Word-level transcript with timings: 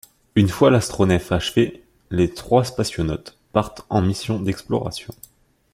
Une 0.35 0.49
fois 0.49 0.71
l’astronef 0.71 1.31
achevé, 1.31 1.83
les 2.09 2.33
trois 2.33 2.63
spationautes 2.63 3.37
partent 3.53 3.85
en 3.91 4.01
mission 4.01 4.39
d’exploration. 4.39 5.13